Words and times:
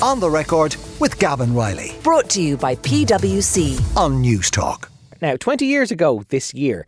On 0.00 0.20
the 0.20 0.30
record 0.30 0.76
with 1.00 1.18
Gavan 1.18 1.56
Reilly 1.56 1.92
Brought 2.04 2.30
to 2.30 2.40
you 2.40 2.56
by 2.56 2.76
PwC. 2.76 3.96
on 3.96 4.22
Newstalk. 4.22 4.88
Now, 5.20 5.34
20 5.36 5.66
years 5.66 5.90
ago 5.90 6.22
this 6.28 6.54
year, 6.54 6.86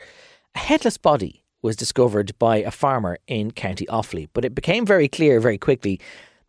a 0.54 0.60
headless 0.60 0.96
body 0.96 1.42
was 1.60 1.74
discovered 1.74 2.38
by 2.38 2.58
a 2.58 2.70
farmer 2.70 3.18
in 3.26 3.50
County 3.50 3.84
Offaly, 3.86 4.28
but 4.32 4.44
it 4.44 4.54
became 4.54 4.86
very 4.86 5.08
clear 5.08 5.40
very 5.40 5.58
quickly 5.58 5.98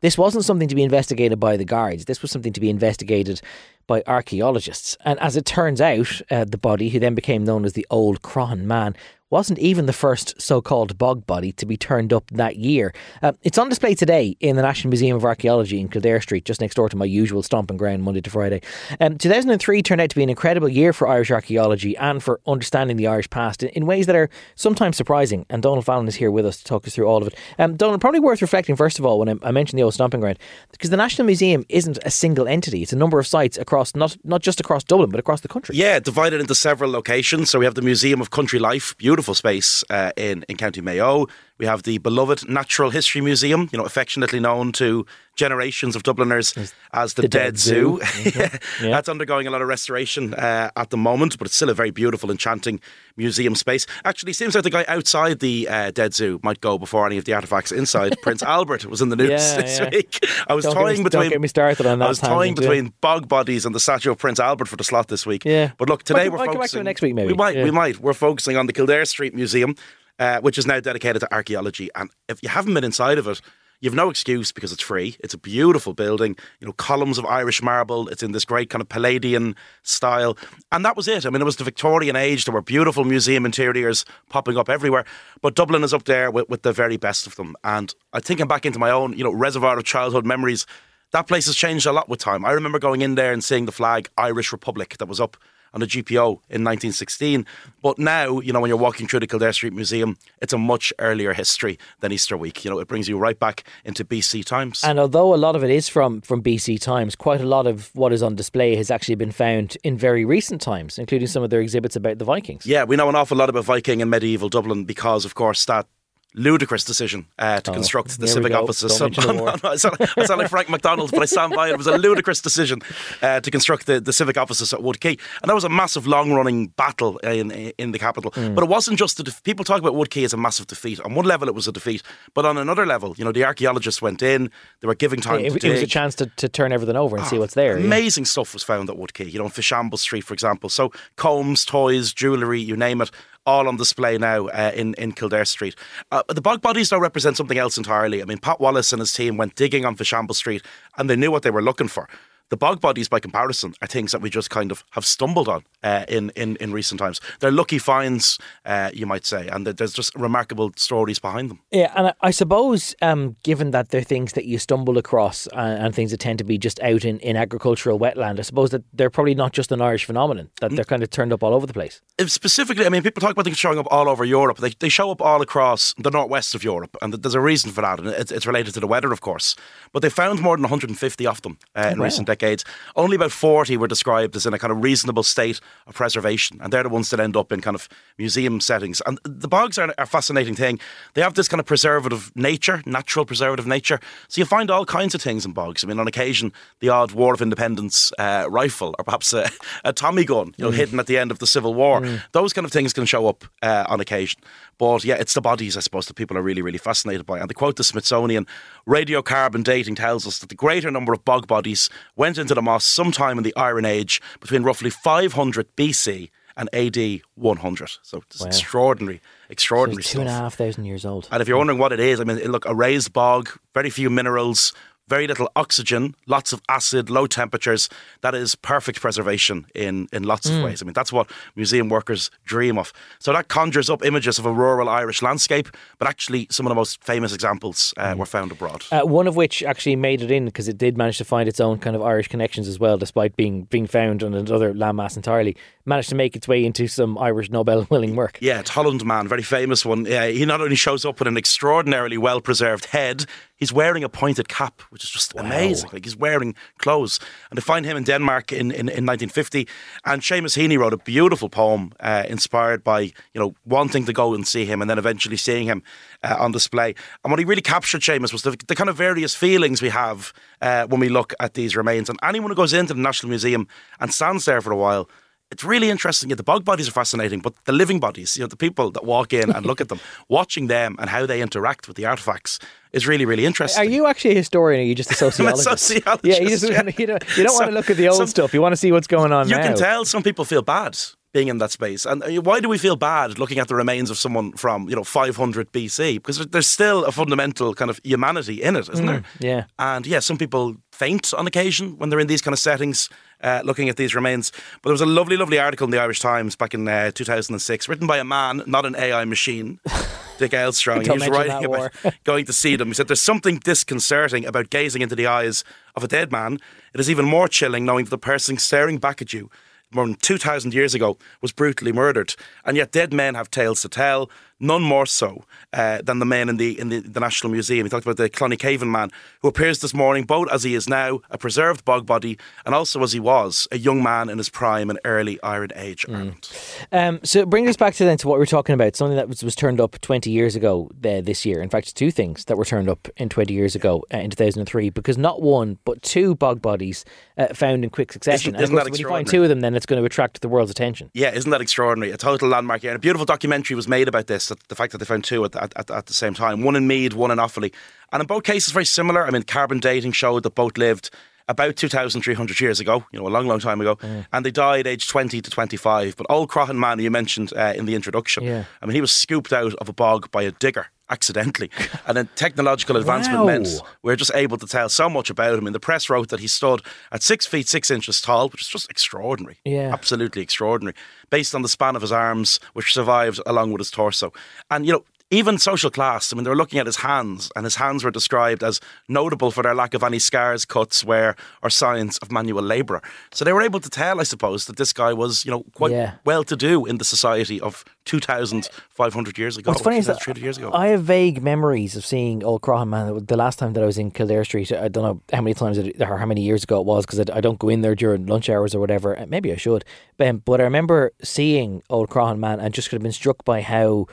this 0.01 0.19
wasn't 0.19 0.45
something 0.45 0.67
to 0.67 0.75
be 0.75 0.83
investigated 0.83 1.39
by 1.39 1.57
the 1.57 1.65
guards. 1.65 2.05
This 2.05 2.21
was 2.21 2.29
something 2.29 2.53
to 2.53 2.61
be 2.61 2.69
investigated 2.69 3.41
by 3.87 4.03
archaeologists. 4.07 4.97
And 5.05 5.19
as 5.19 5.35
it 5.35 5.45
turns 5.45 5.81
out, 5.81 6.21
uh, 6.29 6.45
the 6.45 6.57
body, 6.57 6.89
who 6.89 6.99
then 6.99 7.15
became 7.15 7.43
known 7.43 7.65
as 7.65 7.73
the 7.73 7.87
Old 7.89 8.21
Croghan 8.21 8.63
Man, 8.63 8.95
wasn't 9.31 9.57
even 9.59 9.85
the 9.85 9.93
first 9.93 10.39
so 10.39 10.61
called 10.61 10.97
bog 10.97 11.25
body 11.25 11.53
to 11.53 11.65
be 11.65 11.77
turned 11.77 12.11
up 12.11 12.29
that 12.31 12.57
year. 12.57 12.93
Uh, 13.23 13.31
it's 13.43 13.57
on 13.57 13.69
display 13.69 13.95
today 13.95 14.35
in 14.41 14.57
the 14.57 14.61
National 14.61 14.89
Museum 14.89 15.15
of 15.15 15.23
Archaeology 15.23 15.79
in 15.79 15.87
Kildare 15.87 16.21
Street, 16.21 16.43
just 16.43 16.59
next 16.59 16.75
door 16.75 16.89
to 16.89 16.97
my 16.97 17.05
usual 17.05 17.41
stomping 17.41 17.77
ground 17.77 18.03
Monday 18.03 18.19
to 18.21 18.29
Friday. 18.29 18.61
Um, 18.99 19.17
2003 19.17 19.81
turned 19.81 20.01
out 20.01 20.09
to 20.09 20.15
be 20.17 20.23
an 20.23 20.29
incredible 20.29 20.67
year 20.67 20.91
for 20.91 21.07
Irish 21.07 21.31
archaeology 21.31 21.95
and 21.95 22.21
for 22.21 22.41
understanding 22.45 22.97
the 22.97 23.07
Irish 23.07 23.29
past 23.29 23.63
in, 23.63 23.69
in 23.69 23.85
ways 23.85 24.05
that 24.07 24.17
are 24.17 24.29
sometimes 24.55 24.97
surprising. 24.97 25.45
And 25.49 25.63
Donal 25.63 25.81
Fallon 25.81 26.09
is 26.09 26.15
here 26.15 26.29
with 26.29 26.45
us 26.45 26.57
to 26.57 26.65
talk 26.65 26.85
us 26.85 26.93
through 26.93 27.07
all 27.07 27.21
of 27.21 27.27
it. 27.27 27.35
Um, 27.57 27.77
Donal, 27.77 27.99
probably 27.99 28.19
worth 28.19 28.41
reflecting, 28.41 28.75
first 28.75 28.99
of 28.99 29.05
all, 29.05 29.17
when 29.17 29.29
I, 29.29 29.35
I 29.43 29.51
mentioned 29.51 29.79
the 29.79 29.83
old 29.83 29.93
stomping 29.93 30.19
ground, 30.19 30.39
because 30.71 30.89
the 30.89 30.97
National 30.97 31.25
Museum 31.25 31.65
isn't 31.69 31.97
a 32.03 32.11
single 32.11 32.49
entity, 32.49 32.83
it's 32.83 32.93
a 32.93 32.97
number 32.97 33.17
of 33.17 33.25
sites 33.25 33.57
across, 33.57 33.70
not, 33.95 34.17
not 34.23 34.41
just 34.41 34.59
across 34.59 34.83
Dublin, 34.83 35.09
but 35.09 35.19
across 35.19 35.41
the 35.41 35.47
country. 35.47 35.75
Yeah, 35.75 35.99
divided 35.99 36.41
into 36.41 36.55
several 36.55 36.91
locations. 36.91 37.49
So 37.49 37.59
we 37.59 37.65
have 37.65 37.75
the 37.75 37.81
Museum 37.81 38.21
of 38.21 38.29
Country 38.29 38.59
Life, 38.59 38.95
beautiful 38.97 39.33
space 39.33 39.83
uh, 39.89 40.11
in 40.17 40.43
in 40.49 40.57
County 40.57 40.81
Mayo. 40.81 41.27
We 41.61 41.67
have 41.67 41.83
the 41.83 41.99
beloved 41.99 42.49
Natural 42.49 42.89
History 42.89 43.21
Museum, 43.21 43.69
you 43.71 43.77
know, 43.77 43.85
affectionately 43.85 44.39
known 44.39 44.71
to 44.73 45.05
generations 45.35 45.95
of 45.95 46.01
Dubliners 46.01 46.55
as 46.91 47.13
the, 47.13 47.21
the 47.21 47.27
Dead, 47.27 47.43
Dead 47.53 47.57
Zoo. 47.59 47.99
Zoo. 48.03 48.31
yeah. 48.35 48.57
Yeah. 48.81 48.89
That's 48.89 49.07
undergoing 49.07 49.45
a 49.45 49.51
lot 49.51 49.61
of 49.61 49.67
restoration 49.67 50.33
uh, 50.33 50.71
at 50.75 50.89
the 50.89 50.97
moment, 50.97 51.37
but 51.37 51.45
it's 51.45 51.55
still 51.55 51.69
a 51.69 51.75
very 51.75 51.91
beautiful, 51.91 52.31
enchanting 52.31 52.79
museum 53.15 53.53
space. 53.53 53.85
Actually, 54.05 54.33
seems 54.33 54.55
like 54.55 54.63
the 54.63 54.71
guy 54.71 54.85
outside 54.87 55.39
the 55.39 55.67
uh, 55.69 55.91
Dead 55.91 56.15
Zoo 56.15 56.39
might 56.41 56.61
go 56.61 56.79
before 56.79 57.05
any 57.05 57.17
of 57.19 57.25
the 57.25 57.33
artifacts 57.33 57.71
inside. 57.71 58.15
Prince 58.23 58.41
Albert 58.41 58.85
was 58.87 58.99
in 59.03 59.09
the 59.09 59.15
news 59.15 59.29
Yeah, 59.29 59.57
this 59.61 59.79
week. 59.91 60.25
I 60.47 60.55
was 60.55 60.65
Don't 60.65 60.75
me- 60.75 60.81
toying 60.81 60.95
don't 60.97 61.03
between. 61.03 61.29
get 61.29 61.41
me 61.41 61.47
started 61.47 61.85
on 61.85 61.99
that 61.99 62.05
I 62.05 62.09
was 62.09 62.19
toying 62.19 62.55
between 62.55 62.91
bog 63.01 63.27
bodies 63.27 63.67
and 63.67 63.75
the 63.75 63.79
statue 63.79 64.09
of 64.09 64.17
Prince 64.17 64.39
Albert 64.39 64.67
for 64.67 64.77
the 64.77 64.83
slot 64.83 65.09
this 65.09 65.27
week. 65.27 65.45
Yeah. 65.45 65.73
But 65.77 65.89
look, 65.89 66.01
today 66.01 66.27
we're 66.29 66.37
might 66.39 66.45
come 66.47 66.55
back 66.55 66.61
to 66.61 66.63
it 66.63 66.67
focusing 66.69 66.83
next 66.85 67.01
week, 67.03 67.13
maybe. 67.13 67.27
We 67.27 67.37
might. 67.37 67.55
We 67.63 67.69
might. 67.71 67.99
We're 67.99 68.13
focusing 68.13 68.57
on 68.57 68.65
the 68.65 68.73
Kildare 68.73 69.05
Street 69.05 69.35
Museum, 69.35 69.75
uh, 70.19 70.39
which 70.41 70.57
is 70.57 70.67
now 70.67 70.79
dedicated 70.79 71.21
to 71.21 71.33
archaeology. 71.33 71.89
And 71.95 72.09
if 72.29 72.41
you 72.43 72.49
haven't 72.49 72.73
been 72.73 72.83
inside 72.83 73.17
of 73.17 73.27
it, 73.27 73.41
you've 73.81 73.95
no 73.95 74.09
excuse 74.09 74.51
because 74.51 74.71
it's 74.71 74.81
free. 74.81 75.17
It's 75.19 75.33
a 75.33 75.37
beautiful 75.37 75.93
building. 75.93 76.37
You 76.59 76.67
know, 76.67 76.73
columns 76.73 77.17
of 77.17 77.25
Irish 77.25 77.61
marble. 77.61 78.07
It's 78.07 78.23
in 78.23 78.31
this 78.31 78.45
great 78.45 78.69
kind 78.69 78.81
of 78.81 78.87
Palladian 78.87 79.55
style. 79.83 80.37
And 80.71 80.85
that 80.85 80.95
was 80.95 81.07
it. 81.07 81.25
I 81.25 81.29
mean, 81.29 81.41
it 81.41 81.45
was 81.45 81.57
the 81.57 81.63
Victorian 81.63 82.15
age. 82.15 82.45
There 82.45 82.53
were 82.53 82.61
beautiful 82.61 83.03
museum 83.03 83.45
interiors 83.45 84.05
popping 84.29 84.57
up 84.57 84.69
everywhere. 84.69 85.05
But 85.41 85.55
Dublin 85.55 85.83
is 85.83 85.93
up 85.93 86.05
there 86.05 86.31
with, 86.31 86.47
with 86.47 86.61
the 86.61 86.71
very 86.71 86.97
best 86.97 87.27
of 87.27 87.35
them. 87.35 87.55
And 87.63 87.93
I 88.13 88.19
think 88.19 88.39
I'm 88.39 88.47
back 88.47 88.65
into 88.65 88.79
my 88.79 88.91
own, 88.91 89.17
you 89.17 89.23
know, 89.23 89.33
reservoir 89.33 89.77
of 89.77 89.83
childhood 89.83 90.25
memories. 90.25 90.65
That 91.11 91.27
place 91.27 91.47
has 91.47 91.55
changed 91.55 91.85
a 91.85 91.91
lot 91.91 92.07
with 92.07 92.19
time. 92.19 92.45
I 92.45 92.51
remember 92.51 92.79
going 92.79 93.01
in 93.01 93.15
there 93.15 93.33
and 93.33 93.43
seeing 93.43 93.65
the 93.65 93.71
flag 93.73 94.09
Irish 94.17 94.53
Republic 94.53 94.97
that 94.97 95.07
was 95.07 95.19
up 95.19 95.35
on 95.73 95.79
the 95.81 95.87
GPO 95.87 96.25
in 96.49 96.63
1916. 96.63 97.45
But 97.81 97.97
now, 97.97 98.39
you 98.39 98.53
know, 98.53 98.59
when 98.59 98.69
you're 98.69 98.77
walking 98.77 99.07
through 99.07 99.21
the 99.21 99.27
Kildare 99.27 99.53
Street 99.53 99.73
Museum, 99.73 100.17
it's 100.41 100.53
a 100.53 100.57
much 100.57 100.93
earlier 100.99 101.33
history 101.33 101.79
than 101.99 102.11
Easter 102.11 102.37
week. 102.37 102.63
You 102.63 102.71
know, 102.71 102.79
it 102.79 102.87
brings 102.87 103.07
you 103.07 103.17
right 103.17 103.39
back 103.39 103.63
into 103.85 104.03
BC 104.03 104.45
times. 104.45 104.83
And 104.83 104.99
although 104.99 105.33
a 105.33 105.37
lot 105.37 105.55
of 105.55 105.63
it 105.63 105.69
is 105.69 105.87
from, 105.87 106.21
from 106.21 106.43
BC 106.43 106.79
times, 106.79 107.15
quite 107.15 107.41
a 107.41 107.47
lot 107.47 107.67
of 107.67 107.89
what 107.93 108.13
is 108.13 108.21
on 108.23 108.35
display 108.35 108.75
has 108.75 108.91
actually 108.91 109.15
been 109.15 109.31
found 109.31 109.77
in 109.83 109.97
very 109.97 110.25
recent 110.25 110.61
times, 110.61 110.97
including 110.97 111.27
some 111.27 111.43
of 111.43 111.49
their 111.49 111.61
exhibits 111.61 111.95
about 111.95 112.17
the 112.17 112.25
Vikings. 112.25 112.65
yeah, 112.65 112.83
we 112.83 112.95
know 112.95 113.09
an 113.09 113.15
awful 113.15 113.37
lot 113.37 113.49
about 113.49 113.65
Viking 113.65 114.01
and 114.01 114.11
medieval 114.11 114.49
Dublin 114.49 114.85
because, 114.85 115.25
of 115.25 115.35
course, 115.35 115.65
that 115.65 115.87
ludicrous 116.33 116.83
decision 116.83 117.25
uh, 117.39 117.59
to 117.61 117.71
construct 117.71 118.19
the 118.19 118.23
Oh, 118.23 118.27
here 118.27 118.35
we 118.35 118.49
civic 118.49 118.53
offices. 118.53 118.97
The 118.97 119.09
No, 119.33 119.33
no, 119.33 119.69
I, 119.69 119.75
sound, 119.75 119.97
I 120.17 120.25
sound 120.25 120.39
like 120.39 120.49
Frank 120.49 120.69
McDonald, 120.69 121.11
but 121.11 121.21
I 121.21 121.25
stand 121.25 121.53
by 121.53 121.69
it. 121.69 121.71
It 121.71 121.77
was 121.77 121.87
a 121.87 121.97
ludicrous 121.97 122.41
decision 122.41 122.81
uh, 123.21 123.39
to 123.41 123.51
construct 123.51 123.85
the, 123.85 123.99
the 123.99 124.13
civic 124.13 124.37
offices 124.37 124.73
at 124.73 124.81
Wood 124.81 124.99
Quay. 125.01 125.17
And 125.41 125.49
that 125.49 125.53
was 125.55 125.63
a 125.63 125.69
massive, 125.69 126.07
long 126.07 126.31
running 126.31 126.67
battle 126.67 127.17
in, 127.19 127.51
in 127.51 127.91
the 127.91 127.99
capital. 127.99 128.31
Hmm. 128.31 128.55
But 128.55 128.63
it 128.63 128.69
wasn't 128.69 128.97
just 128.97 129.17
the 129.17 129.35
people 129.43 129.65
talk 129.65 129.79
about 129.79 129.95
Wood 129.95 130.09
Quay 130.09 130.23
as 130.23 130.33
a 130.33 130.37
massive 130.37 130.67
defeat. 130.67 130.99
On 131.01 131.13
one 131.15 131.25
level, 131.25 131.47
it 131.47 131.55
was 131.55 131.67
a 131.67 131.71
defeat. 131.71 132.01
But 132.33 132.45
on 132.45 132.57
another 132.57 132.85
level, 132.85 133.13
you 133.17 133.25
know, 133.25 133.31
the 133.31 133.43
archaeologists 133.43 134.01
went 134.01 134.21
in, 134.21 134.49
they 134.79 134.87
were 134.87 134.95
giving 134.95 135.19
time 135.21 135.39
It, 135.41 135.59
to 135.59 135.67
it 135.67 135.71
was 135.71 135.81
a 135.81 135.87
chance 135.87 136.15
to, 136.15 136.27
to 136.27 136.47
turn 136.47 136.71
everything 136.71 136.95
over 136.95 137.17
and 137.17 137.25
see 137.25 137.37
what's 137.39 137.53
there. 137.55 137.77
yeah. 137.77 137.85
Amazing 137.85 138.25
stuff 138.25 138.53
was 138.53 138.63
found 138.63 138.89
at 138.89 138.97
Wood 138.97 139.13
Quay, 139.13 139.25
you 139.25 139.39
know, 139.39 139.45
Fishamble 139.49 139.97
Street, 139.99 140.21
for 140.23 140.33
example. 140.33 140.69
So 140.69 140.91
combs, 141.17 141.65
toys, 141.65 142.13
jewellery, 142.13 142.61
you 142.61 142.75
name 142.77 143.01
it, 143.01 143.11
all 143.45 143.67
on 143.67 143.77
display 143.77 144.17
now 144.17 144.47
uh, 144.47 144.71
in, 144.75 144.93
in 144.95 145.11
Kildare 145.11 145.45
Street. 145.45 145.75
Uh, 146.11 146.23
the 146.27 146.41
bog 146.41 146.61
bodies 146.61 146.91
now 146.91 146.99
represent 146.99 147.37
something 147.37 147.57
else 147.57 147.77
entirely. 147.77 148.21
I 148.21 148.25
mean, 148.25 148.37
Pat 148.37 148.59
Wallace 148.59 148.93
and 148.93 148.99
his 148.99 149.13
team 149.13 149.37
went 149.37 149.55
digging 149.55 149.85
on 149.85 149.95
Fishamble 149.95 150.35
Street 150.35 150.63
and 150.97 151.09
they 151.09 151.15
knew 151.15 151.31
what 151.31 151.43
they 151.43 151.51
were 151.51 151.61
looking 151.61 151.87
for. 151.87 152.07
The 152.49 152.57
bog 152.57 152.81
bodies, 152.81 153.07
by 153.07 153.19
comparison, 153.19 153.73
are 153.81 153.87
things 153.87 154.11
that 154.11 154.21
we 154.21 154.29
just 154.29 154.49
kind 154.49 154.71
of 154.71 154.83
have 154.91 155.05
stumbled 155.05 155.47
on 155.47 155.63
uh, 155.83 156.05
in, 156.07 156.31
in, 156.35 156.55
in 156.57 156.71
recent 156.71 156.99
times. 156.99 157.19
They're 157.39 157.51
lucky 157.51 157.77
finds, 157.77 158.37
uh, 158.65 158.91
you 158.93 159.05
might 159.05 159.25
say, 159.25 159.47
and 159.47 159.65
there's 159.65 159.93
just 159.93 160.13
remarkable 160.15 160.71
stories 160.75 161.19
behind 161.19 161.49
them. 161.49 161.59
Yeah, 161.71 161.91
and 161.95 162.07
I, 162.07 162.13
I 162.21 162.31
suppose, 162.31 162.95
um, 163.01 163.35
given 163.43 163.71
that 163.71 163.89
they're 163.89 164.01
things 164.01 164.33
that 164.33 164.45
you 164.45 164.57
stumble 164.59 164.97
across 164.97 165.47
and, 165.47 165.85
and 165.85 165.95
things 165.95 166.11
that 166.11 166.19
tend 166.19 166.39
to 166.39 166.43
be 166.43 166.57
just 166.57 166.79
out 166.81 167.05
in, 167.05 167.19
in 167.19 167.35
agricultural 167.35 167.99
wetland, 167.99 168.39
I 168.39 168.43
suppose 168.43 168.69
that 168.71 168.83
they're 168.93 169.09
probably 169.09 169.35
not 169.35 169.53
just 169.53 169.71
an 169.71 169.81
Irish 169.81 170.05
phenomenon, 170.05 170.49
that 170.59 170.71
they're 170.71 170.85
kind 170.85 171.03
of 171.03 171.09
turned 171.09 171.33
up 171.33 171.43
all 171.43 171.53
over 171.53 171.65
the 171.65 171.73
place. 171.73 172.01
if 172.17 172.31
specifically, 172.31 172.85
I 172.85 172.89
mean, 172.89 173.03
people 173.03 173.21
talk 173.21 173.31
about 173.31 173.45
things 173.45 173.57
showing 173.57 173.79
up 173.79 173.87
all 173.89 174.09
over 174.09 174.23
Europe. 174.23 174.57
They, 174.57 174.71
they 174.79 174.89
show 174.89 175.11
up 175.11 175.21
all 175.21 175.41
across 175.41 175.93
the 175.97 176.11
northwest 176.11 176.55
of 176.55 176.63
Europe, 176.63 176.95
and 177.01 177.13
there's 177.13 177.35
a 177.35 177.41
reason 177.41 177.71
for 177.71 177.81
that, 177.81 177.99
and 177.99 178.09
it's, 178.09 178.31
it's 178.31 178.45
related 178.45 178.73
to 178.75 178.79
the 178.79 178.87
weather, 178.87 179.11
of 179.11 179.21
course. 179.21 179.55
But 179.91 180.01
they 180.01 180.09
found 180.09 180.41
more 180.41 180.55
than 180.55 180.63
150 180.63 181.27
of 181.27 181.41
them 181.41 181.57
uh, 181.75 181.89
in 181.91 181.99
wow. 181.99 182.05
recent 182.05 182.27
decades. 182.27 182.63
Only 182.95 183.15
about 183.15 183.31
40 183.31 183.77
were 183.77 183.87
described 183.87 184.35
as 184.35 184.45
in 184.45 184.53
a 184.53 184.59
kind 184.59 184.71
of 184.71 184.83
reasonable 184.83 185.23
state 185.23 185.59
of 185.87 185.95
preservation, 185.95 186.59
and 186.61 186.71
they're 186.71 186.83
the 186.83 186.89
ones 186.89 187.09
that 187.09 187.19
end 187.19 187.35
up 187.35 187.51
in 187.51 187.61
kind 187.61 187.75
of 187.75 187.87
museum 188.17 188.59
settings. 188.61 189.01
And 189.05 189.19
the 189.23 189.47
bogs 189.47 189.77
are 189.77 189.93
a 189.97 190.05
fascinating 190.05 190.55
thing. 190.55 190.79
They 191.13 191.21
have 191.21 191.33
this 191.33 191.47
kind 191.47 191.59
of 191.59 191.65
preservative 191.65 192.31
nature, 192.35 192.81
natural 192.85 193.25
preservative 193.25 193.67
nature. 193.67 193.99
So 194.27 194.41
you 194.41 194.45
find 194.45 194.69
all 194.71 194.85
kinds 194.85 195.15
of 195.15 195.21
things 195.21 195.45
in 195.45 195.51
bogs. 195.53 195.83
I 195.83 195.87
mean, 195.87 195.99
on 195.99 196.07
occasion, 196.07 196.53
the 196.79 196.89
odd 196.89 197.11
War 197.11 197.33
of 197.33 197.41
Independence 197.41 198.11
uh, 198.17 198.47
rifle, 198.49 198.95
or 198.97 199.03
perhaps 199.03 199.33
a, 199.33 199.49
a 199.83 199.93
Tommy 199.93 200.25
gun, 200.25 200.53
you 200.57 200.65
know, 200.65 200.71
hidden 200.71 200.99
at 200.99 201.07
the 201.07 201.17
end 201.17 201.31
of 201.31 201.39
the 201.39 201.47
Civil 201.47 201.73
War. 201.73 202.01
Those 202.31 202.53
kind 202.53 202.65
of 202.65 202.71
things 202.71 202.93
can 202.93 203.05
show 203.05 203.27
up 203.27 203.45
uh, 203.61 203.85
on 203.87 203.99
occasion. 203.99 204.41
But 204.81 205.05
yeah, 205.05 205.13
it's 205.13 205.35
the 205.35 205.41
bodies, 205.41 205.77
I 205.77 205.79
suppose, 205.81 206.07
that 206.07 206.15
people 206.15 206.35
are 206.39 206.41
really, 206.41 206.63
really 206.63 206.79
fascinated 206.79 207.23
by. 207.27 207.37
And 207.37 207.47
to 207.47 207.53
quote 207.53 207.75
the 207.75 207.83
Smithsonian, 207.83 208.47
radiocarbon 208.87 209.63
dating 209.63 209.93
tells 209.93 210.25
us 210.25 210.39
that 210.39 210.49
the 210.49 210.55
greater 210.55 210.89
number 210.89 211.13
of 211.13 211.23
bog 211.23 211.45
bodies 211.45 211.87
went 212.15 212.39
into 212.39 212.55
the 212.55 212.63
moss 212.63 212.83
sometime 212.83 213.37
in 213.37 213.43
the 213.43 213.55
Iron 213.55 213.85
Age 213.85 214.23
between 214.39 214.63
roughly 214.63 214.89
500 214.89 215.75
BC 215.75 216.31
and 216.57 216.67
AD 216.73 217.21
100. 217.35 217.91
So 218.01 218.23
it's 218.27 218.43
extraordinary, 218.43 219.21
extraordinary 219.51 220.01
Two 220.01 220.21
and 220.21 220.29
a 220.29 220.31
half 220.31 220.55
thousand 220.55 220.85
years 220.85 221.05
old. 221.05 221.27
And 221.31 221.43
if 221.43 221.47
you're 221.47 221.59
wondering 221.59 221.77
what 221.77 221.93
it 221.93 221.99
is, 221.99 222.19
I 222.19 222.23
mean, 222.23 222.39
look, 222.51 222.65
a 222.65 222.73
raised 222.73 223.13
bog, 223.13 223.51
very 223.75 223.91
few 223.91 224.09
minerals, 224.09 224.73
very 225.11 225.27
little 225.27 225.49
oxygen, 225.55 226.15
lots 226.25 226.53
of 226.53 226.61
acid, 226.69 227.09
low 227.09 227.27
temperatures. 227.27 227.89
That 228.21 228.33
is 228.33 228.55
perfect 228.55 229.01
preservation 229.01 229.65
in, 229.75 230.07
in 230.13 230.23
lots 230.23 230.47
Hmm. 230.49 230.57
of 230.57 230.63
ways. 230.63 230.81
I 230.81 230.85
mean, 230.85 230.93
that's 230.93 231.11
what 231.11 231.27
museum 231.55 231.89
workers 231.89 232.31
dream 232.45 232.77
of. 232.77 232.93
So 233.19 233.33
that 233.33 233.47
conjures 233.47 233.89
up 233.89 234.03
images 234.05 234.39
of 234.39 234.45
a 234.45 234.51
rural 234.63 234.87
Irish 234.89 235.21
landscape, 235.21 235.67
but 235.99 236.07
actually, 236.07 236.47
some 236.49 236.65
of 236.65 236.71
the 236.71 236.75
most 236.83 237.03
famous 237.03 237.33
examples 237.33 237.93
uh, 237.97 238.15
were 238.17 238.25
found 238.25 238.51
abroad. 238.51 238.83
Uh, 238.91 239.01
one 239.19 239.27
of 239.27 239.35
which 239.35 239.61
actually 239.63 239.97
made 239.97 240.21
it 240.21 240.31
in 240.31 240.45
because 240.45 240.67
it 240.69 240.77
did 240.77 240.97
manage 240.97 241.17
to 241.17 241.25
find 241.25 241.47
its 241.49 241.59
own 241.59 241.77
kind 241.79 241.95
of 241.95 242.01
Irish 242.01 242.27
connections 242.29 242.67
as 242.67 242.79
well, 242.79 242.97
despite 242.97 243.35
being 243.35 243.63
being 243.69 243.87
found 243.87 244.23
on 244.23 244.33
another 244.33 244.73
landmass 244.73 245.15
entirely. 245.17 245.55
Managed 245.85 246.09
to 246.09 246.15
make 246.15 246.35
its 246.35 246.47
way 246.47 246.63
into 246.63 246.87
some 246.87 247.17
Irish 247.17 247.49
Nobel 247.49 247.85
winning 247.89 248.15
work. 248.15 248.37
Yeah, 248.39 248.59
it's 248.59 248.69
Tollund 248.71 249.03
Man, 249.03 249.27
very 249.27 249.41
famous 249.43 249.83
one. 249.85 250.05
Yeah, 250.05 250.27
he 250.27 250.45
not 250.45 250.61
only 250.61 250.75
shows 250.75 251.05
up 251.05 251.19
with 251.19 251.27
an 251.27 251.37
extraordinarily 251.37 252.17
well 252.17 252.39
preserved 252.39 252.85
head, 252.85 253.25
he's 253.61 253.71
wearing 253.71 254.03
a 254.03 254.09
pointed 254.09 254.49
cap, 254.49 254.81
which 254.89 255.03
is 255.03 255.09
just 255.09 255.33
amazing. 255.37 255.89
Like 255.93 256.03
he's 256.03 256.17
wearing 256.17 256.55
clothes. 256.79 257.19
And 257.49 257.57
they 257.57 257.61
find 257.61 257.85
him 257.85 257.95
in 257.95 258.03
Denmark 258.03 258.51
in, 258.51 258.71
in, 258.71 258.89
in 258.89 259.05
1950. 259.05 259.67
And 260.03 260.21
Seamus 260.21 260.57
Heaney 260.57 260.77
wrote 260.77 260.93
a 260.93 260.97
beautiful 260.97 261.47
poem 261.47 261.93
uh, 261.99 262.23
inspired 262.27 262.83
by, 262.83 263.01
you 263.01 263.13
know, 263.35 263.55
wanting 263.65 264.05
to 264.05 264.13
go 264.13 264.33
and 264.33 264.45
see 264.47 264.65
him 264.65 264.81
and 264.81 264.89
then 264.89 264.97
eventually 264.97 265.37
seeing 265.37 265.67
him 265.67 265.83
uh, 266.23 266.35
on 266.39 266.51
display. 266.51 266.95
And 267.23 267.31
what 267.31 267.39
he 267.39 267.45
really 267.45 267.61
captured, 267.61 268.01
Seamus, 268.01 268.33
was 268.33 268.41
the, 268.41 268.57
the 268.67 268.75
kind 268.75 268.89
of 268.89 268.97
various 268.97 269.35
feelings 269.35 269.79
we 269.79 269.89
have 269.89 270.33
uh, 270.61 270.87
when 270.87 270.99
we 270.99 271.09
look 271.09 271.33
at 271.39 271.53
these 271.53 271.75
remains. 271.75 272.09
And 272.09 272.17
anyone 272.23 272.49
who 272.49 272.55
goes 272.55 272.73
into 272.73 272.95
the 272.95 273.01
National 273.01 273.29
Museum 273.29 273.67
and 273.99 274.11
stands 274.11 274.45
there 274.45 274.61
for 274.61 274.71
a 274.71 274.77
while, 274.77 275.07
it's 275.51 275.63
really 275.63 275.89
interesting. 275.89 276.29
Yeah, 276.29 276.35
the 276.35 276.43
bog 276.43 276.63
bodies 276.65 276.87
are 276.87 276.91
fascinating, 276.91 277.39
but 277.41 277.53
the 277.65 277.71
living 277.73 277.99
bodies, 277.99 278.37
you 278.37 278.41
know, 278.43 278.47
the 278.47 278.55
people 278.55 278.89
that 278.91 279.03
walk 279.05 279.33
in 279.33 279.51
and 279.51 279.65
look 279.65 279.81
at 279.81 279.89
them, 279.89 279.99
watching 280.29 280.67
them 280.67 280.95
and 280.99 281.09
how 281.09 281.25
they 281.25 281.41
interact 281.41 281.87
with 281.87 281.97
the 281.97 282.05
artifacts 282.05 282.57
is 282.93 283.05
really, 283.07 283.25
really 283.25 283.45
interesting. 283.45 283.81
Are 283.81 283.89
you 283.89 284.07
actually 284.07 284.31
a 284.31 284.35
historian 284.35 284.79
or 284.81 284.83
are 284.83 284.87
you 284.87 284.95
just 284.95 285.11
a 285.11 285.15
sociologist? 285.25 285.63
sociologist, 285.69 286.23
Yeah, 286.25 286.39
you, 286.41 286.49
just, 286.49 286.69
yeah. 286.69 286.83
you 286.97 287.05
don't, 287.05 287.37
you 287.37 287.43
don't 287.43 287.53
want 287.53 287.67
to 287.67 287.71
look 287.75 287.89
at 287.89 287.97
the 287.97 288.07
old 288.07 288.17
some- 288.17 288.27
stuff. 288.27 288.53
You 288.53 288.61
want 288.61 288.73
to 288.73 288.77
see 288.77 288.91
what's 288.91 289.07
going 289.07 289.31
on 289.31 289.49
You 289.49 289.57
now. 289.57 289.63
can 289.63 289.75
tell 289.77 290.05
some 290.05 290.23
people 290.23 290.45
feel 290.45 290.61
bad 290.61 290.97
being 291.33 291.47
in 291.47 291.59
that 291.59 291.71
space. 291.71 292.05
And 292.05 292.21
uh, 292.23 292.41
why 292.41 292.59
do 292.59 292.67
we 292.67 292.77
feel 292.77 292.97
bad 292.97 293.39
looking 293.39 293.57
at 293.59 293.69
the 293.69 293.75
remains 293.75 294.09
of 294.09 294.17
someone 294.17 294.51
from, 294.53 294.89
you 294.89 294.95
know, 294.97 295.03
500 295.05 295.71
BC? 295.71 296.15
Because 296.15 296.45
there's 296.47 296.67
still 296.67 297.05
a 297.05 297.11
fundamental 297.13 297.73
kind 297.73 297.89
of 297.89 298.01
humanity 298.03 298.61
in 298.61 298.75
it, 298.75 298.89
isn't 298.89 299.05
there? 299.05 299.19
Mm, 299.21 299.25
yeah. 299.39 299.63
And 299.79 300.05
yeah, 300.05 300.19
some 300.19 300.37
people 300.37 300.75
faint 300.91 301.33
on 301.33 301.47
occasion 301.47 301.97
when 301.97 302.09
they're 302.09 302.19
in 302.19 302.27
these 302.27 302.41
kind 302.41 302.51
of 302.53 302.59
settings 302.59 303.07
uh, 303.43 303.61
looking 303.63 303.89
at 303.89 303.97
these 303.97 304.15
remains. 304.15 304.51
But 304.51 304.89
there 304.89 304.93
was 304.93 305.01
a 305.01 305.05
lovely, 305.05 305.37
lovely 305.37 305.59
article 305.59 305.85
in 305.85 305.91
the 305.91 305.99
Irish 306.01 306.19
Times 306.19 306.55
back 306.55 306.73
in 306.73 306.87
uh, 306.87 307.11
2006 307.11 307.89
written 307.89 308.07
by 308.07 308.17
a 308.17 308.23
man, 308.23 308.63
not 308.65 308.85
an 308.85 308.95
AI 308.95 309.25
machine. 309.25 309.79
Dick 310.37 310.51
Ahlstrom. 310.51 311.03
He 311.03 311.11
was 311.11 311.29
writing 311.29 311.65
about 311.65 311.91
going 312.23 312.45
to 312.45 312.53
see 312.53 312.75
them. 312.75 312.87
He 312.87 312.93
said, 312.95 313.07
There's 313.07 313.21
something 313.21 313.57
disconcerting 313.57 314.45
about 314.45 314.71
gazing 314.71 315.03
into 315.03 315.15
the 315.15 315.27
eyes 315.27 315.63
of 315.95 316.03
a 316.03 316.07
dead 316.07 316.31
man. 316.31 316.57
It 316.93 316.99
is 316.99 317.11
even 317.11 317.25
more 317.25 317.47
chilling 317.47 317.85
knowing 317.85 318.05
that 318.05 318.09
the 318.09 318.17
person 318.17 318.57
staring 318.57 318.97
back 318.97 319.21
at 319.21 319.33
you 319.33 319.51
more 319.93 320.05
than 320.05 320.15
2,000 320.15 320.73
years 320.73 320.95
ago 320.95 321.17
was 321.41 321.51
brutally 321.51 321.91
murdered. 321.91 322.35
And 322.65 322.77
yet, 322.77 322.91
dead 322.91 323.13
men 323.13 323.35
have 323.35 323.51
tales 323.51 323.81
to 323.81 323.89
tell, 323.89 324.29
none 324.61 324.81
more 324.81 325.05
so 325.05 325.43
uh, 325.73 326.01
than 326.01 326.19
the 326.19 326.25
men 326.25 326.47
in 326.49 326.57
the 326.57 326.79
in 326.79 326.89
the, 326.89 326.99
the 326.99 327.19
National 327.19 327.51
Museum. 327.51 327.85
He 327.85 327.89
talked 327.89 328.05
about 328.05 328.17
the 328.17 328.29
Clonycavan 328.29 328.87
man 328.89 329.09
who 329.41 329.47
appears 329.47 329.79
this 329.79 329.93
morning, 329.93 330.23
both 330.23 330.49
as 330.51 330.63
he 330.63 330.75
is 330.75 330.87
now, 330.87 331.19
a 331.29 331.37
preserved 331.37 331.83
bog 331.83 332.05
body, 332.05 332.37
and 332.65 332.73
also 332.75 333.01
as 333.03 333.11
he 333.13 333.19
was, 333.19 333.67
a 333.71 333.77
young 333.77 334.01
man 334.03 334.29
in 334.29 334.37
his 334.37 334.49
prime 334.49 334.89
and 334.89 334.99
early 335.03 335.41
Iron 335.43 335.71
Age 335.75 336.05
Ireland. 336.07 336.49
Um, 336.91 337.19
so 337.23 337.45
bring 337.45 337.67
us 337.67 337.77
back 337.77 337.95
to 337.95 338.05
then 338.05 338.17
to 338.19 338.27
what 338.27 338.35
we 338.35 338.39
were 338.39 338.45
talking 338.45 338.73
about. 338.73 338.95
Something 338.95 339.17
that 339.17 339.27
was, 339.27 339.43
was 339.43 339.55
turned 339.55 339.81
up 339.81 339.99
20 340.01 340.29
years 340.29 340.55
ago 340.55 340.89
uh, 341.03 341.21
this 341.21 341.45
year. 341.45 341.61
In 341.61 341.69
fact, 341.69 341.95
two 341.95 342.11
things 342.11 342.45
that 342.45 342.57
were 342.57 342.65
turned 342.65 342.89
up 342.89 343.07
in 343.17 343.29
20 343.29 343.53
years 343.53 343.75
ago 343.75 344.03
uh, 344.13 344.17
in 344.17 344.29
2003 344.29 344.89
because 344.91 345.17
not 345.17 345.41
one 345.41 345.77
but 345.85 346.01
two 346.01 346.35
bog 346.35 346.61
bodies 346.61 347.03
uh, 347.37 347.47
found 347.53 347.83
in 347.83 347.89
quick 347.89 348.11
succession. 348.11 348.53
Isn't- 348.53 348.55
And 348.55 348.63
isn't 348.63 348.75
that 348.75 348.85
when 348.85 348.95
you 348.99 349.07
find 349.07 349.27
two 349.27 349.43
of 349.43 349.49
them, 349.49 349.61
then 349.61 349.75
it's 349.75 349.85
going 349.85 350.01
to 350.01 350.05
attract 350.05 350.41
the 350.41 350.49
world's 350.49 350.71
attention. 350.71 351.09
Yeah, 351.13 351.31
isn't 351.33 351.49
that 351.51 351.61
extraordinary? 351.61 352.11
A 352.11 352.17
total 352.17 352.49
landmark 352.49 352.81
here. 352.81 352.91
And 352.91 352.95
a 352.97 352.99
beautiful 352.99 353.25
documentary 353.25 353.75
was 353.75 353.87
made 353.87 354.07
about 354.07 354.27
this, 354.27 354.50
that 354.51 354.67
the 354.67 354.75
fact 354.75 354.91
that 354.91 354.99
they 354.99 355.05
found 355.05 355.23
two 355.23 355.43
at, 355.45 355.55
at, 355.55 355.73
at, 355.75 355.89
at 355.89 356.05
the 356.05 356.13
same 356.13 356.33
time. 356.33 356.61
One 356.61 356.75
in 356.75 356.87
Meath, 356.87 357.13
one 357.13 357.31
in 357.31 357.39
Offaly. 357.39 357.73
And 358.11 358.21
in 358.21 358.27
both 358.27 358.43
cases, 358.43 358.71
very 358.71 358.85
similar. 358.85 359.25
I 359.25 359.31
mean, 359.31 359.43
carbon 359.43 359.79
dating 359.79 360.11
showed 360.11 360.43
that 360.43 360.55
both 360.55 360.77
lived 360.77 361.09
about 361.47 361.75
2,300 361.75 362.59
years 362.61 362.79
ago, 362.79 363.05
you 363.11 363.19
know, 363.19 363.27
a 363.27 363.29
long, 363.29 363.47
long 363.47 363.59
time 363.59 363.81
ago. 363.81 363.97
And 364.31 364.45
they 364.45 364.51
died 364.51 364.87
aged 364.87 365.09
20 365.09 365.41
to 365.41 365.49
25. 365.49 366.15
But 366.15 366.27
old 366.29 366.49
Croghan 366.49 366.77
man, 366.77 366.99
you 366.99 367.09
mentioned 367.11 367.51
uh, 367.55 367.73
in 367.75 367.85
the 367.85 367.95
introduction, 367.95 368.43
Yeah. 368.43 368.65
I 368.81 368.85
mean, 368.85 368.95
he 368.95 369.01
was 369.01 369.11
scooped 369.11 369.51
out 369.51 369.73
of 369.75 369.89
a 369.89 369.93
bog 369.93 370.29
by 370.31 370.43
a 370.43 370.51
digger 370.51 370.87
accidentally. 371.11 371.69
and 372.07 372.17
then 372.17 372.29
technological 372.35 372.97
advancement 372.97 373.39
Wow. 373.41 373.45
meant 373.45 373.67
we're 374.01 374.15
just 374.15 374.31
able 374.33 374.57
to 374.57 374.65
tell 374.65 374.89
so 374.89 375.09
much 375.09 375.29
about 375.29 375.57
him. 375.59 375.67
And 375.67 375.75
the 375.75 375.79
press 375.79 376.09
wrote 376.09 376.29
that 376.29 376.39
he 376.39 376.47
stood 376.47 376.81
at 377.11 377.21
six 377.21 377.45
feet 377.45 377.67
six 377.67 377.91
inches 377.91 378.21
tall, 378.21 378.49
which 378.49 378.61
is 378.61 378.67
just 378.67 378.89
extraordinary. 378.89 379.57
Yeah. 379.65 379.91
Absolutely 379.93 380.41
extraordinary. 380.41 380.95
Based 381.29 381.53
on 381.53 381.61
the 381.61 381.69
span 381.69 381.95
of 381.95 382.01
his 382.01 382.11
arms, 382.11 382.59
which 382.73 382.93
survived 382.93 383.39
along 383.45 383.71
with 383.71 383.79
his 383.79 383.91
torso. 383.91 384.33
And, 384.69 384.85
you 384.85 384.93
know, 384.93 385.03
even 385.31 385.57
social 385.57 385.89
class, 385.89 386.31
I 386.31 386.35
mean, 386.35 386.43
they 386.43 386.49
were 386.49 386.55
looking 386.57 386.79
at 386.79 386.85
his 386.85 386.97
hands, 386.97 387.51
and 387.55 387.63
his 387.65 387.75
hands 387.75 388.03
were 388.03 388.11
described 388.11 388.63
as 388.63 388.81
notable 389.07 389.49
for 389.49 389.63
their 389.63 389.73
lack 389.73 389.93
of 389.93 390.03
any 390.03 390.19
scars, 390.19 390.65
cuts, 390.65 391.03
wear, 391.05 391.35
or 391.63 391.69
signs 391.69 392.17
of 392.17 392.31
manual 392.31 392.61
labour. 392.61 393.01
So 393.31 393.45
they 393.45 393.53
were 393.53 393.61
able 393.61 393.79
to 393.79 393.89
tell, 393.89 394.19
I 394.19 394.23
suppose, 394.23 394.65
that 394.65 394.75
this 394.75 394.91
guy 394.91 395.13
was, 395.13 395.45
you 395.45 395.51
know, 395.51 395.63
quite 395.73 395.91
Yeah. 395.93 396.15
well 396.25 396.43
to 396.43 396.55
do 396.57 396.85
in 396.85 396.97
the 396.97 397.05
society 397.05 397.61
of 397.61 397.85
2,500 398.05 399.37
years 399.37 399.57
ago. 399.57 399.71
What's 399.71 399.81
funny 399.81 399.97
is 399.97 400.07
that 400.07 400.19
2,300 400.19 400.43
years 400.43 400.57
ago. 400.57 400.71
I 400.73 400.87
have 400.87 401.03
vague 401.03 401.41
memories 401.41 401.95
of 401.95 402.05
seeing 402.05 402.43
Old 402.43 402.61
Croghan 402.61 402.89
Man. 402.89 403.25
The 403.25 403.37
last 403.37 403.57
time 403.59 403.73
that 403.73 403.83
I 403.83 403.85
was 403.85 403.97
in 403.97 404.11
Kildare 404.11 404.43
Street, 404.43 404.71
I 404.71 404.87
don't 404.89 405.03
know 405.03 405.21
how 405.31 405.41
many 405.41 405.53
times 405.53 405.77
it, 405.77 406.01
or 406.01 406.17
how 406.17 406.25
many 406.25 406.41
years 406.41 406.63
ago 406.63 406.79
it 406.81 406.85
was 406.85 407.05
because 407.05 407.19
I, 407.21 407.37
I 407.37 407.41
don't 407.41 407.59
go 407.59 407.69
in 407.69 407.81
there 407.81 407.95
during 407.95 408.25
lunch 408.25 408.49
hours 408.49 408.75
or 408.75 408.79
whatever. 408.79 409.17
Maybe 409.29 409.51
I 409.51 409.55
should, 409.55 409.85
but, 410.17 410.43
but 410.45 410.59
I 410.59 410.63
remember 410.65 411.11
seeing 411.23 411.83
Old 411.89 412.09
Croghan 412.09 412.39
Man 412.39 412.59
and 412.59 412.73
just 412.73 412.89
could 412.89 412.97
have 412.97 413.03
been 413.03 413.11
struck 413.11 413.45
by 413.45 413.61
how 413.61 414.07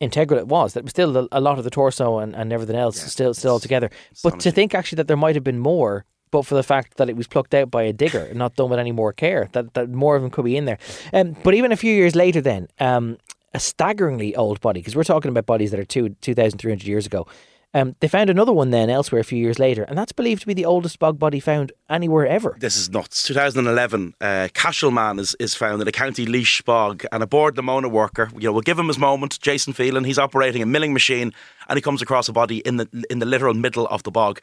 integral 0.00 0.40
it 0.40 0.48
was. 0.48 0.74
That 0.74 0.82
was 0.82 0.90
still 0.90 1.28
a, 1.30 1.40
lot 1.40 1.58
of 1.58 1.64
the 1.64 1.70
torso 1.70 2.18
and, 2.18 2.34
and 2.34 2.52
everything 2.52 2.76
else 2.76 3.00
still 3.00 3.34
still 3.34 3.52
all 3.52 3.60
together. 3.60 3.90
But 4.22 4.40
to 4.40 4.50
think 4.50 4.74
actually 4.74 4.96
that 4.96 5.08
there 5.08 5.16
might 5.16 5.36
have 5.36 5.44
been 5.44 5.58
more. 5.58 6.04
But 6.32 6.46
for 6.46 6.54
the 6.54 6.62
fact 6.62 6.96
that 6.98 7.10
it 7.10 7.16
was 7.16 7.26
plucked 7.26 7.54
out 7.54 7.72
by 7.72 7.82
a 7.82 7.92
digger 7.92 8.20
and 8.20 8.38
not 8.38 8.54
done 8.54 8.70
with 8.70 8.78
any 8.78 8.92
more 8.92 9.12
care, 9.12 9.48
that, 9.50 9.74
that 9.74 9.90
more 9.90 10.14
of 10.14 10.22
them 10.22 10.30
could 10.30 10.44
be 10.44 10.56
in 10.56 10.64
there. 10.64 10.78
Um, 11.12 11.34
but 11.42 11.54
even 11.54 11.72
a 11.72 11.76
few 11.76 11.92
years 11.92 12.14
later, 12.14 12.40
then, 12.40 12.68
um, 12.78 13.18
a 13.52 13.58
staggeringly 13.58 14.36
old 14.36 14.60
body, 14.60 14.78
because 14.78 14.94
we're 14.94 15.02
talking 15.02 15.28
about 15.28 15.46
bodies 15.46 15.72
that 15.72 15.80
are 15.80 15.84
two, 15.84 16.10
2,300 16.20 16.86
years 16.86 17.04
ago. 17.04 17.26
Um, 17.72 17.94
they 18.00 18.08
found 18.08 18.30
another 18.30 18.52
one 18.52 18.70
then 18.70 18.90
elsewhere 18.90 19.20
a 19.20 19.24
few 19.24 19.38
years 19.38 19.60
later, 19.60 19.84
and 19.84 19.96
that's 19.96 20.10
believed 20.10 20.40
to 20.40 20.46
be 20.48 20.54
the 20.54 20.64
oldest 20.64 20.98
bog 20.98 21.20
body 21.20 21.38
found 21.38 21.70
anywhere 21.88 22.26
ever. 22.26 22.56
This 22.58 22.76
is 22.76 22.90
nuts. 22.90 23.22
2011, 23.22 24.14
uh, 24.20 24.48
Cashel 24.54 24.96
is, 25.20 25.36
is 25.38 25.54
found 25.54 25.80
in 25.80 25.86
a 25.86 25.92
County 25.92 26.26
Laois 26.26 26.64
bog, 26.64 27.04
and 27.12 27.22
a 27.22 27.28
Bord 27.28 27.56
na 27.56 27.62
Móna 27.62 27.88
worker, 27.88 28.28
you 28.34 28.48
know, 28.48 28.52
we'll 28.52 28.62
give 28.62 28.78
him 28.78 28.88
his 28.88 28.98
moment. 28.98 29.38
Jason 29.40 29.72
Phelan, 29.72 30.02
he's 30.02 30.18
operating 30.18 30.62
a 30.62 30.66
milling 30.66 30.92
machine, 30.92 31.32
and 31.68 31.76
he 31.76 31.80
comes 31.80 32.02
across 32.02 32.28
a 32.28 32.32
body 32.32 32.58
in 32.58 32.76
the 32.76 32.88
in 33.08 33.20
the 33.20 33.26
literal 33.26 33.54
middle 33.54 33.86
of 33.86 34.02
the 34.02 34.10
bog, 34.10 34.40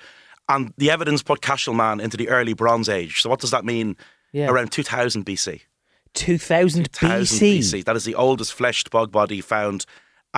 and 0.47 0.73
the 0.77 0.89
evidence 0.89 1.21
put 1.21 1.41
Cashel 1.41 1.73
Man 1.73 1.99
into 1.99 2.15
the 2.15 2.29
early 2.29 2.53
Bronze 2.53 2.87
Age. 2.87 3.21
So 3.21 3.29
what 3.29 3.41
does 3.41 3.51
that 3.51 3.65
mean? 3.65 3.97
Yeah. 4.31 4.49
Around 4.49 4.71
2000 4.71 5.25
BC. 5.25 5.61
2000 6.13 6.87
1000 6.87 7.37
BC. 7.37 7.59
BC. 7.59 7.83
That 7.85 7.95
is 7.95 8.05
the 8.05 8.15
oldest 8.15 8.53
fleshed 8.53 8.89
bog 8.89 9.11
body 9.11 9.41
found 9.41 9.85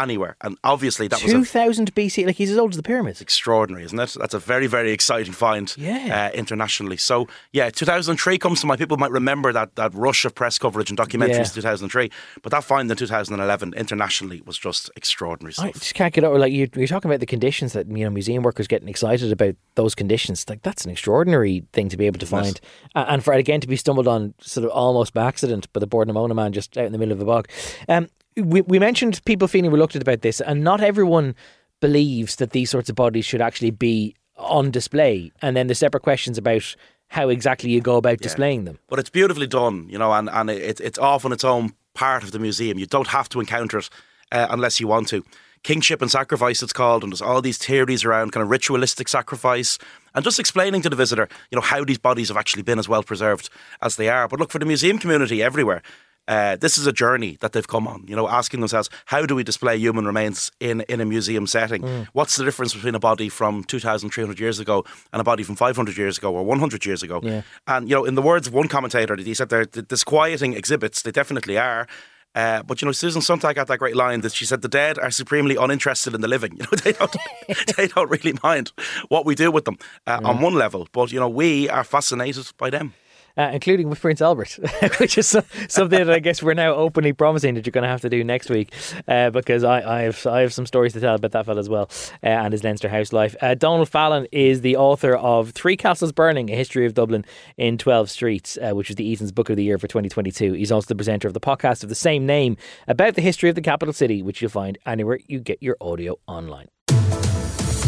anywhere, 0.02 0.36
and 0.42 0.58
obviously 0.64 1.08
that 1.08 1.22
was 1.22 1.32
2000 1.32 1.94
BC. 1.96 2.26
Like 2.26 2.36
he's 2.36 2.52
as 2.52 2.58
old 2.58 2.72
as 2.72 2.78
the 2.78 2.84
pyramids. 2.84 3.22
extraordinary, 3.22 3.84
isn't 3.86 4.00
it? 4.00 4.16
That's 4.20 4.34
a 4.34 4.40
very, 4.40 4.68
very 4.68 4.92
exciting 4.92 5.34
find 5.34 5.74
Yeah. 5.78 6.30
uh, 6.34 6.38
internationally. 6.38 6.98
So, 6.98 7.28
yeah, 7.54 7.70
2003 7.70 8.38
comes 8.38 8.62
to 8.62 8.68
mind. 8.68 8.80
People 8.80 8.98
might 8.98 9.12
remember 9.12 9.52
that, 9.54 9.76
that 9.76 9.94
rush 9.94 10.26
of 10.26 10.34
press 10.36 10.58
coverage 10.58 10.90
and 10.90 10.98
documentaries 11.00 11.30
Yeah. 11.30 11.40
in 11.40 11.46
2003, 11.46 12.12
but 12.42 12.52
that 12.52 12.64
find 12.64 12.90
in 12.90 12.98
2011 12.98 13.74
internationally 13.76 14.42
was 14.46 14.58
just 14.58 14.90
extraordinary 14.96 15.52
I 15.58 15.70
stuff. 15.72 15.74
just 15.82 15.94
can't 15.96 16.14
get 16.14 16.24
over. 16.24 16.40
Like 16.40 16.54
you, 16.54 16.70
you're 16.76 16.88
talking 16.88 17.10
about 17.10 17.20
the 17.20 17.26
conditions 17.26 17.74
that 17.74 17.88
you 17.88 18.04
know 18.04 18.10
museum 18.10 18.44
workers 18.44 18.68
getting 18.68 18.88
excited 18.90 19.32
about 19.32 19.56
those 19.76 19.96
conditions. 19.96 20.46
Like 20.50 20.62
that's 20.62 20.86
an 20.86 20.92
extraordinary 20.92 21.64
thing 21.74 21.90
to 21.90 21.98
be 21.98 22.06
able 22.06 22.20
to 22.20 22.26
find, 22.26 22.60
A- 22.96 23.12
and 23.12 23.24
for 23.24 23.34
it 23.34 23.40
again 23.40 23.62
to 23.62 23.68
be 23.68 23.76
stumbled 23.76 24.08
on 24.08 24.34
sort 24.42 24.66
of 24.66 24.72
almost 24.72 25.14
by 25.14 25.26
accident 25.28 25.72
by 25.74 25.80
the 25.80 25.88
Bord 25.88 26.08
na 26.08 26.14
Móna 26.14 26.36
man 26.36 26.54
just 26.54 26.78
out 26.78 26.86
in 26.86 26.92
the 26.92 26.98
middle 26.98 27.12
of 27.14 27.22
a 27.22 27.26
bog. 27.26 27.48
Um, 27.88 28.08
we 28.36 28.62
we 28.62 28.80
mentioned 28.80 29.24
people 29.26 29.48
feeling 29.48 29.72
reluctant 29.72 30.02
about 30.02 30.22
this, 30.22 30.42
and 30.42 30.64
not 30.64 30.82
everyone 30.82 31.36
believes 31.80 32.38
that 32.38 32.52
these 32.52 32.70
sorts 32.70 32.90
of 32.90 32.96
bodies 32.96 33.26
should 33.26 33.42
actually 33.42 33.72
be 33.72 34.16
on 34.38 34.72
display. 34.72 35.32
And 35.42 35.56
then 35.56 35.68
the 35.68 35.76
separate 35.76 36.04
questions 36.04 36.38
about 36.38 36.76
how 37.08 37.30
exactly 37.30 37.72
you 37.72 37.82
go 37.82 37.98
about 37.98 38.20
displaying 38.20 38.66
them. 38.66 38.80
But 38.88 39.00
it's 39.00 39.10
beautifully 39.10 39.48
done, 39.48 39.88
you 39.90 39.98
know, 39.98 40.14
and, 40.14 40.30
and 40.30 40.50
it, 40.50 40.80
it's 40.80 41.00
off 41.00 41.26
on 41.26 41.32
its 41.32 41.44
own 41.44 41.74
part 41.96 42.24
of 42.24 42.32
the 42.32 42.40
museum. 42.40 42.78
You 42.78 42.86
don't 42.86 43.08
have 43.08 43.28
to 43.30 43.40
encounter 43.40 43.80
it 43.80 43.90
uh, 44.32 44.48
unless 44.50 44.80
you 44.80 44.88
want 44.88 45.08
to. 45.10 45.24
Kingship 45.64 46.02
and 46.02 46.10
sacrifice, 46.10 46.64
it's 46.64 46.72
called, 46.72 47.04
and 47.04 47.12
there's 47.12 47.22
all 47.22 47.42
these 47.42 47.58
theories 47.58 48.06
around 48.06 48.32
kind 48.32 48.44
of 48.44 48.50
ritualistic 48.50 49.10
sacrifice 49.10 49.78
and 50.16 50.24
just 50.24 50.40
explaining 50.40 50.82
to 50.84 50.90
the 50.90 50.96
visitor, 50.96 51.28
you 51.52 51.58
know, 51.58 51.62
how 51.62 51.84
these 51.84 51.98
bodies 51.98 52.30
have 52.30 52.38
actually 52.38 52.64
been 52.64 52.80
as 52.80 52.88
well 52.88 53.04
preserved 53.04 53.50
as 53.82 53.98
they 53.98 54.08
are. 54.08 54.28
But 54.28 54.40
look, 54.40 54.52
for 54.52 54.60
the 54.60 54.66
museum 54.66 55.00
community 55.00 55.44
everywhere, 55.44 55.82
uh, 56.30 56.56
this 56.58 56.78
is 56.78 56.86
a 56.86 56.94
journey 56.94 57.38
that 57.42 57.54
they've 57.54 57.68
come 57.68 57.88
on, 57.88 58.06
you 58.08 58.16
know, 58.16 58.30
asking 58.30 58.60
themselves, 58.60 58.88
how 59.06 59.26
do 59.26 59.34
we 59.34 59.44
display 59.44 59.76
human 59.76 60.06
remains 60.06 60.52
in, 60.60 60.82
in 60.82 61.02
a 61.02 61.06
museum 61.06 61.48
setting? 61.48 61.84
What's 62.14 62.36
the 62.36 62.46
difference 62.46 62.76
between 62.76 62.94
a 62.94 63.00
body 63.00 63.30
from 63.30 63.64
2,300 63.64 64.40
years 64.40 64.60
ago 64.60 64.86
and 65.12 65.20
a 65.20 65.24
body 65.24 65.42
from 65.42 65.56
500 65.56 65.98
years 65.98 66.20
ago 66.20 66.32
or 66.32 66.44
100 66.46 66.86
years 66.86 67.02
ago? 67.02 67.20
Yeah. 67.24 67.42
And, 67.66 67.90
you 67.90 67.96
know, 67.96 68.06
in 68.06 68.14
the 68.14 68.22
words 68.22 68.48
of 68.48 68.54
one 68.54 68.68
commentator, 68.68 69.16
he 69.16 69.34
said 69.34 69.50
they're 69.50 69.66
disquieting 69.66 70.54
exhibits. 70.54 71.02
They 71.02 71.12
definitely 71.12 71.58
are. 71.58 71.88
Uh, 72.36 72.62
but 72.62 72.80
you 72.80 72.86
know, 72.86 72.92
Susan 72.92 73.24
Sontag 73.24 73.58
had 73.58 73.68
that 73.68 73.80
great 73.80 73.96
line 73.96 74.22
that 74.22 74.34
she 74.34 74.46
said, 74.46 74.62
"The 74.62 74.68
dead 74.68 75.00
are 75.00 75.10
supremely 75.10 75.56
uninterested 75.56 76.14
in 76.14 76.22
the 76.22 76.28
living. 76.28 76.54
You 76.60 76.66
know, 76.66 76.78
they 76.84 76.92
don't, 76.94 77.16
they 77.76 77.88
don't 77.88 78.08
really 78.08 78.38
mind 78.44 78.72
what 79.08 79.26
we 79.26 79.34
do 79.34 79.50
with 79.50 79.66
them 79.66 79.80
uh, 80.06 80.22
on 80.24 80.40
one 80.40 80.54
level, 80.54 80.88
but 80.92 81.12
you 81.12 81.20
know, 81.20 81.28
we 81.28 81.68
are 81.70 81.84
fascinated 81.84 82.52
by 82.60 82.70
them." 82.70 82.94
Uh, 83.40 83.52
including 83.54 83.90
with 83.90 84.02
Prince 84.02 84.22
Albert, 84.22 84.60
which 85.00 85.18
is 85.18 85.30
so, 85.30 85.42
something 85.70 85.98
that 85.98 86.14
I 86.14 86.20
guess 86.20 86.44
we're 86.44 86.54
now 86.54 86.74
openly 86.74 87.14
promising 87.14 87.54
that 87.54 87.66
you're 87.66 87.72
going 87.72 87.84
to 87.84 87.88
have 87.88 88.02
to 88.02 88.10
do 88.10 88.22
next 88.22 88.50
week, 88.50 88.74
uh, 89.08 89.30
because 89.30 89.64
I, 89.64 90.00
I 90.00 90.02
have 90.02 90.28
I 90.28 90.42
have 90.42 90.52
some 90.52 90.66
stories 90.66 90.92
to 90.92 91.00
tell 91.00 91.16
about 91.16 91.32
that 91.32 91.46
fella 91.46 91.62
as 91.62 91.70
well 91.70 91.90
uh, 92.22 92.28
and 92.28 92.52
his 92.52 92.66
Leinster 92.66 92.90
house 92.90 93.14
life. 93.14 93.38
Uh, 93.42 93.56
Donal 93.56 93.86
Fallon 93.86 94.28
is 94.34 94.60
the 94.60 94.76
author 94.76 95.16
of 95.16 95.52
Three 95.52 95.78
Castles 95.78 96.12
Burning: 96.12 96.50
A 96.50 96.56
History 96.56 96.86
of 96.86 96.94
Dublin 96.94 97.24
in 97.56 97.78
Twelve 97.78 98.10
Streets, 98.10 98.58
uh, 98.58 98.72
which 98.74 98.90
is 98.90 98.98
the 98.98 99.06
Eason's 99.06 99.32
Book 99.32 99.50
of 99.50 99.56
the 99.56 99.64
Year 99.64 99.78
for 99.78 99.88
2022. 99.88 100.52
He's 100.52 100.70
also 100.74 100.88
the 100.90 100.96
presenter 100.96 101.30
of 101.30 101.34
the 101.34 101.40
podcast 101.40 101.82
of 101.84 101.88
the 101.88 101.96
same 101.96 102.26
name 102.26 102.58
about 102.90 103.16
the 103.16 103.22
history 103.22 103.48
of 103.48 103.56
the 103.56 103.62
capital 103.62 103.94
city, 103.94 104.22
which 104.22 104.42
you'll 104.42 104.52
find 104.52 104.78
anywhere 104.86 105.18
you 105.28 105.40
get 105.40 105.64
your 105.64 105.78
audio 105.80 106.20
online. 106.28 106.68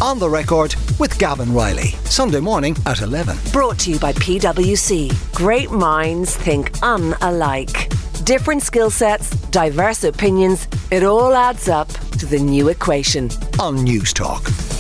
On 0.02 0.18
the 0.18 0.28
record 0.28 0.74
with 0.98 1.20
Gavan 1.20 1.54
Reilly. 1.54 1.90
Sunday 2.06 2.40
morning 2.40 2.76
at 2.88 3.02
11. 3.02 3.38
Brought 3.54 3.78
to 3.80 3.92
you 3.92 4.00
by 4.00 4.14
PwC. 4.14 5.14
Great 5.36 5.70
minds 5.70 6.36
think 6.36 6.72
unalike. 6.80 7.88
Different 8.26 8.64
skill 8.64 8.90
sets, 8.90 9.30
diverse 9.52 10.04
opinions, 10.04 10.68
it 10.90 11.04
all 11.04 11.36
adds 11.36 11.70
up 11.70 11.88
to 12.18 12.26
the 12.26 12.40
new 12.40 12.70
equation. 12.70 13.26
On 13.60 13.78
Newstalk. 13.78 14.71